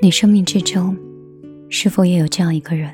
[0.00, 0.96] 你生命之中，
[1.68, 2.88] 是否也有这样一个人？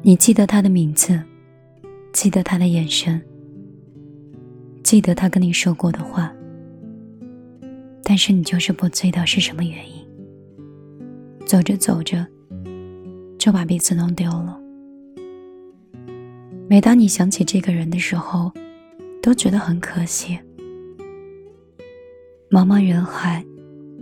[0.00, 1.20] 你记得他的名字，
[2.10, 3.20] 记得他的眼神，
[4.82, 6.32] 记得他跟你说过的话，
[8.02, 10.06] 但是你就是不知道是什么原因。
[11.44, 12.26] 走着走着，
[13.38, 14.58] 就把彼此弄丢了。
[16.66, 18.50] 每当你想起这个人的时候，
[19.20, 20.38] 都觉得很可惜。
[22.48, 23.44] 茫茫人海。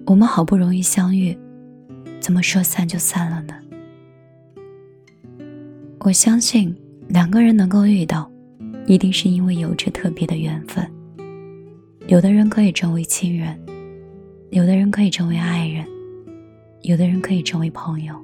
[0.06, 1.36] 我们好不容易相遇，
[2.20, 3.54] 怎么说散就散了呢？
[6.00, 6.76] 我相信
[7.08, 8.30] 两个人能够遇到，
[8.86, 10.86] 一定是因为有着特别的缘分。
[12.06, 13.59] 有的人可以成为亲人，
[14.50, 15.86] 有的人可以成为爱人，
[16.82, 18.14] 有的人可以成为朋友。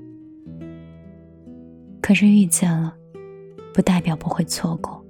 [2.02, 2.94] 可是遇见了，
[3.72, 5.02] 不代表不会错过。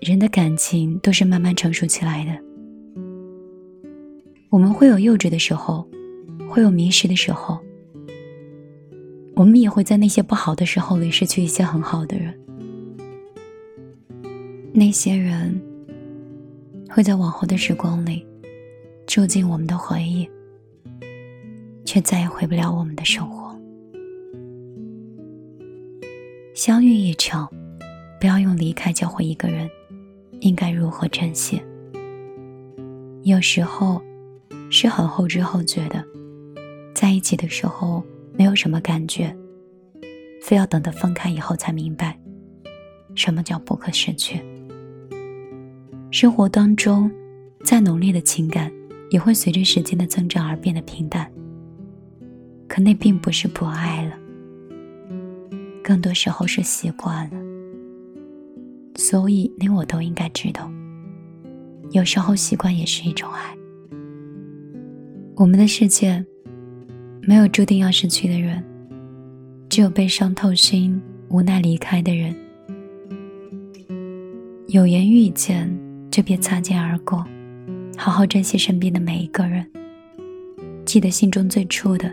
[0.00, 2.49] 人的感情都是慢慢成熟起来的。
[4.50, 5.88] 我们会有幼稚的时候，
[6.48, 7.56] 会有迷失的时候，
[9.36, 12.36] 我们也会在那些不好的时候里失去一些很好的人。
[14.72, 15.60] 那些人
[16.88, 18.26] 会在往后的时光里
[19.06, 20.28] 住进我们的回忆，
[21.84, 23.56] 却再也回不了我们的生活。
[26.56, 27.48] 相遇一场，
[28.20, 29.70] 不要用离开教会一个人
[30.40, 31.62] 应该如何珍惜。
[33.22, 34.02] 有时候。
[34.70, 36.02] 是很后知后觉的，
[36.94, 39.36] 在一起的时候没有什么感觉，
[40.40, 42.18] 非要等到分开以后才明白，
[43.16, 44.40] 什么叫不可失去。
[46.12, 47.10] 生活当中，
[47.64, 48.72] 再浓烈的情感
[49.10, 51.30] 也会随着时间的增长而变得平淡。
[52.68, 54.16] 可那并不是不爱了，
[55.82, 57.36] 更多时候是习惯了。
[58.94, 60.70] 所以你我都应该知道，
[61.90, 63.56] 有时候习惯也是一种爱。
[65.40, 66.22] 我们的世界，
[67.22, 68.62] 没有注定要失去的人，
[69.70, 72.36] 只有被伤透心、无奈离开的人。
[74.68, 75.74] 有缘遇见，
[76.10, 77.24] 就别擦肩而过，
[77.96, 79.66] 好好珍惜身边的每一个人。
[80.84, 82.12] 记得心中最初的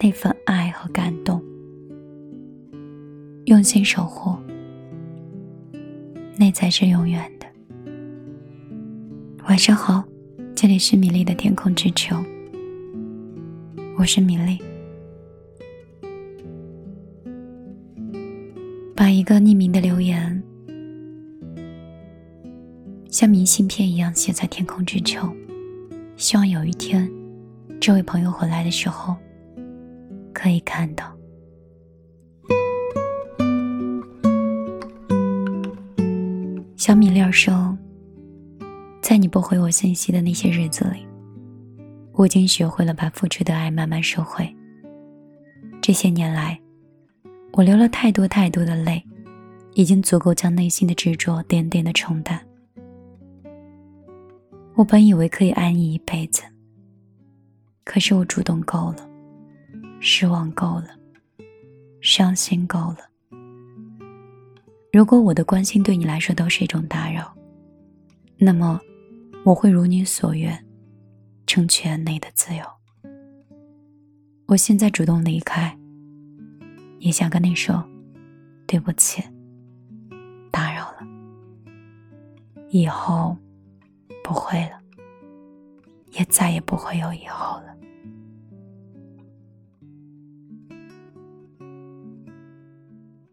[0.00, 1.44] 那份爱和感动，
[3.44, 4.34] 用心守护，
[6.38, 7.46] 那才是永远的。
[9.46, 10.02] 晚上好。
[10.60, 12.14] 这里是米粒的天空之球，
[13.96, 14.60] 我是米粒。
[18.94, 20.42] 把一个匿名的留言，
[23.08, 25.34] 像明信片一样写在天空之球，
[26.18, 27.10] 希望有一天，
[27.80, 29.16] 这位朋友回来的时候，
[30.34, 31.10] 可以看到。
[36.76, 37.74] 小米粒说。
[39.10, 41.04] 在你不回我信息的那些日子里，
[42.12, 44.48] 我已经学会了把付出的爱慢慢收回。
[45.82, 46.56] 这些年来，
[47.54, 49.04] 我流了太多太多的泪，
[49.74, 52.40] 已经足够将内心的执着点点的冲淡。
[54.76, 56.44] 我本以为可以爱你一辈子，
[57.82, 59.10] 可是我主动够了，
[59.98, 60.86] 失望够了，
[62.00, 62.98] 伤心够了。
[64.92, 67.34] 如果我的关心对你来说都是一种打扰，
[68.38, 68.80] 那么。
[69.42, 70.66] 我会如你所愿，
[71.46, 72.64] 成全你的自由。
[74.46, 75.76] 我现在主动离开，
[76.98, 77.82] 也想跟你说
[78.66, 79.22] 对不起，
[80.50, 80.98] 打扰了。
[82.68, 83.36] 以后
[84.22, 84.78] 不会了，
[86.12, 87.76] 也再也不会有以后了。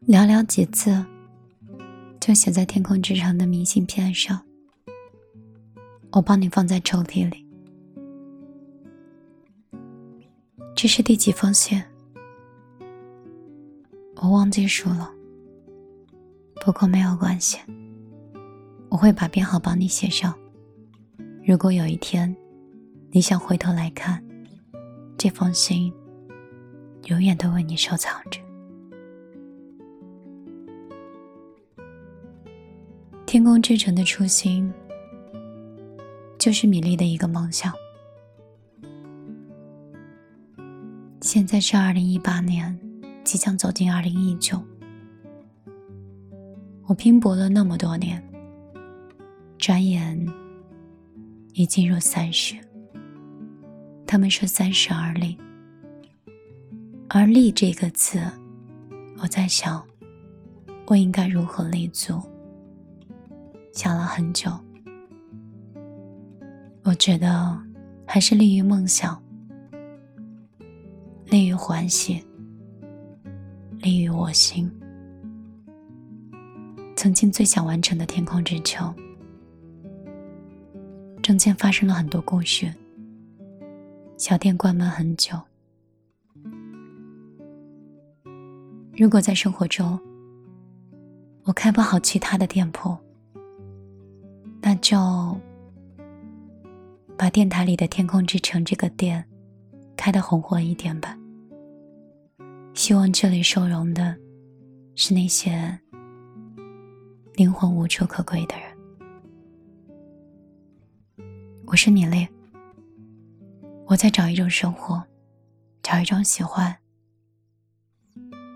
[0.07, 1.05] 寥寥几字，
[2.19, 4.46] 就写在天空之城的明信片上。
[6.17, 7.45] 我帮你放在抽屉里。
[10.75, 11.79] 这是第几封信？
[14.15, 15.11] 我忘记数了。
[16.65, 17.59] 不过没有关系，
[18.89, 20.33] 我会把编号帮你写上。
[21.45, 22.35] 如果有一天，
[23.11, 24.23] 你想回头来看，
[25.19, 25.93] 这封信，
[27.05, 28.41] 永远都为你收藏着。
[33.27, 34.73] 天空之城的初心。
[36.47, 37.73] 就是米粒的一个梦想。
[41.19, 42.79] 现在是二零一八年，
[43.25, 44.57] 即将走进二零一九。
[46.85, 48.23] 我拼搏了那么多年，
[49.57, 50.25] 转眼
[51.51, 52.55] 已进入三十。
[54.05, 55.37] 他们说三十而立，
[57.09, 58.21] 而立这个字，
[59.17, 59.85] 我在想，
[60.85, 62.21] 我应该如何立足？
[63.73, 64.49] 想了很久。
[66.87, 67.61] 我觉得
[68.05, 69.21] 还是利于梦想，
[71.25, 72.25] 利于欢喜，
[73.79, 74.71] 利于我心。
[76.95, 78.85] 曾经最想完成的天空之球，
[81.21, 82.73] 中间发生了很多故事。
[84.15, 85.37] 小店关门很久。
[88.95, 89.99] 如果在生活中，
[91.43, 92.97] 我开不好其他的店铺，
[94.61, 95.37] 那就
[97.17, 99.25] 把电台里的天空之城这个店
[99.95, 101.17] 开得红火一点吧。
[102.75, 104.15] 希望这里收容的
[104.95, 105.77] 是那些
[107.33, 108.67] 灵魂无处可归的人。
[111.65, 112.27] 我是米粒，
[113.87, 115.03] 我在找一种生活，
[115.81, 116.77] 找一种喜欢，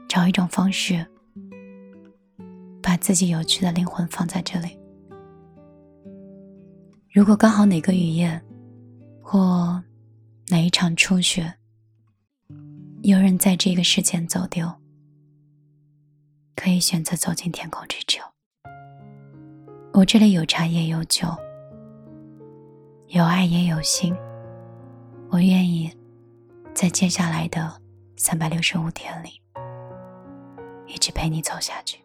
[0.08, 1.04] 找一种方式。
[2.84, 4.78] 把自己有趣的灵魂放在这里。
[7.12, 8.42] 如果刚好哪个雨夜，
[9.32, 9.82] 或
[10.50, 11.54] 哪一场初雪，
[13.02, 14.70] 有人在这个世间走丢，
[16.54, 18.22] 可以选择走进天空之球。
[19.94, 21.30] 我这里有茶也有酒，
[23.08, 24.14] 有爱也有心。
[25.30, 25.90] 我愿意
[26.74, 27.82] 在接下来的
[28.18, 29.42] 三百六十五天里，
[30.88, 32.04] 一直陪你走下去。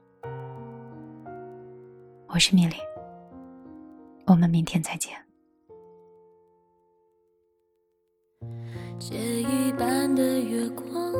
[2.28, 2.76] 我是米粒，
[4.26, 5.25] 我们明天再见。
[8.98, 11.12] 借一半的月光，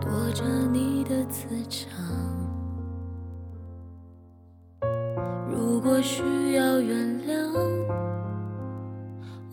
[0.00, 1.90] 躲着你的磁场。
[5.50, 6.22] 如果需
[6.54, 7.52] 要原谅，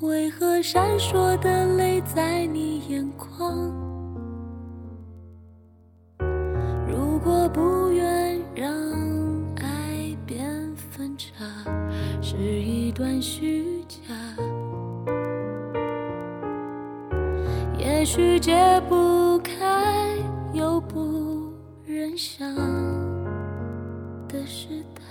[0.01, 3.82] 为何闪烁的泪在你眼眶？
[12.93, 13.97] 段虚假。
[17.77, 18.53] 也许解
[18.87, 19.53] 不开
[20.53, 21.51] 又不
[21.85, 22.47] 忍想
[24.27, 25.01] 的是他，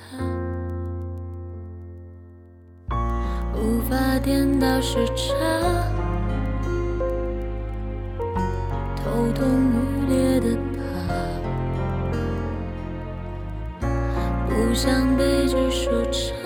[3.56, 5.34] 无法颠倒时差，
[8.96, 10.56] 头痛欲裂的
[13.81, 13.87] 怕。
[14.49, 16.41] 不想被剧收场，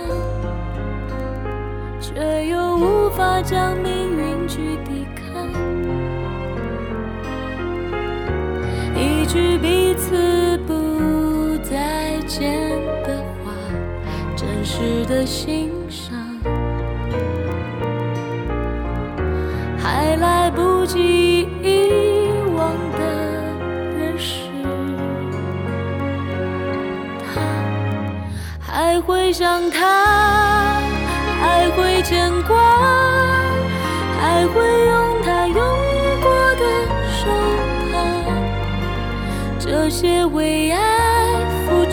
[3.48, 5.25] 将命运去抵抗。
[8.96, 12.69] 一句彼此不再见
[13.04, 13.52] 的话，
[14.34, 16.19] 真实的欣赏，
[19.78, 22.99] 还来不及遗忘的
[23.96, 24.40] 真实
[28.58, 29.00] 还。
[29.06, 30.06] 会想他，
[39.87, 40.81] 有，些为爱
[41.65, 41.91] 付出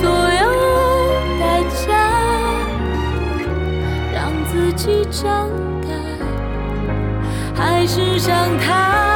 [0.00, 0.44] 所有
[1.38, 1.86] 代价，
[4.14, 5.50] 让自己长
[5.82, 5.88] 大，
[7.54, 9.07] 还是想他，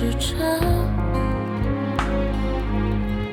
[0.00, 0.34] 试着，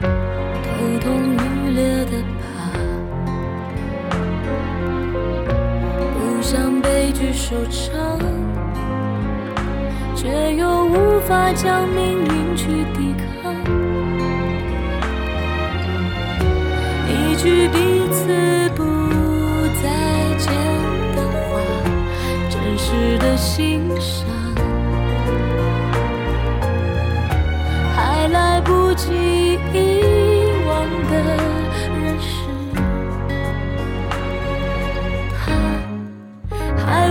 [0.02, 2.46] 头痛欲裂的爬，
[6.12, 8.20] 不想悲剧收场，
[10.14, 13.56] 却又无法将命运去抵抗。
[17.08, 17.78] 一句彼
[18.12, 18.28] 此
[18.76, 18.84] 不
[19.82, 19.88] 再
[20.38, 20.54] 见
[21.16, 21.62] 的话，
[22.50, 24.28] 真实的欣赏，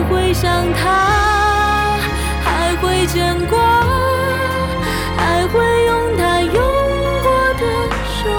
[0.09, 1.99] 会想他，
[2.45, 3.59] 还会牵挂，
[5.17, 6.55] 还会用他用
[7.23, 7.63] 过的
[8.07, 8.31] 手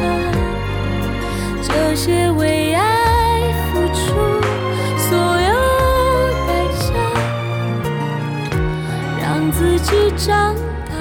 [0.00, 0.02] 帕，
[1.62, 2.82] 这些为爱
[3.72, 4.02] 付出
[4.96, 5.52] 所有
[6.46, 6.90] 代价，
[9.20, 10.54] 让自己长
[10.88, 10.94] 大，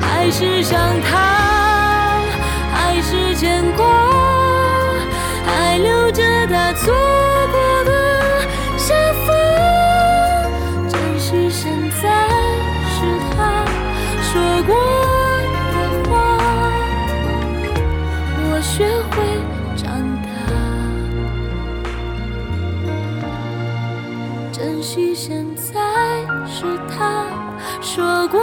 [0.00, 2.22] 还是想他，
[2.72, 3.93] 还是牵挂。
[24.94, 25.72] 可惜现在
[26.46, 27.26] 是他
[27.82, 28.40] 说过